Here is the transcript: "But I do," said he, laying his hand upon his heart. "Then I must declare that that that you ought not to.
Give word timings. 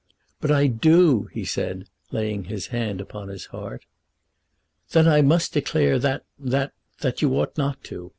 "But 0.39 0.49
I 0.49 0.65
do," 0.65 1.29
said 1.45 1.83
he, 1.83 1.85
laying 2.17 2.45
his 2.45 2.65
hand 2.73 2.99
upon 2.99 3.27
his 3.27 3.45
heart. 3.45 3.85
"Then 4.89 5.07
I 5.07 5.21
must 5.21 5.53
declare 5.53 5.99
that 5.99 6.23
that 6.39 6.73
that 7.01 7.21
you 7.21 7.39
ought 7.39 7.55
not 7.55 7.83
to. 7.83 8.09